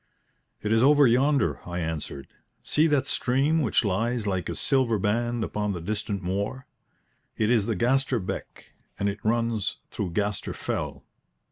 "It 0.63 0.71
is 0.71 0.81
over 0.81 1.05
yonder," 1.05 1.59
I 1.63 1.77
answered. 1.79 2.27
"See 2.63 2.87
that 2.87 3.05
stream 3.05 3.61
which 3.61 3.85
lies 3.85 4.25
like 4.25 4.49
a 4.49 4.55
silver 4.55 4.97
band 4.97 5.43
upon 5.43 5.73
the 5.73 5.79
distant 5.79 6.23
moor? 6.23 6.65
It 7.37 7.51
is 7.51 7.67
the 7.67 7.75
Gaster 7.75 8.17
Beck, 8.17 8.71
and 8.97 9.07
it 9.07 9.23
runs 9.23 9.77
through 9.91 10.13
Gaster 10.13 10.53
Fell." 10.55 11.03